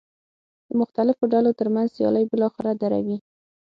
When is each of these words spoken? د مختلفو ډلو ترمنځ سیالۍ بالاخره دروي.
د 0.67 0.69
مختلفو 0.81 1.23
ډلو 1.33 1.51
ترمنځ 1.59 1.87
سیالۍ 1.95 2.23
بالاخره 2.31 2.71
دروي. 2.81 3.17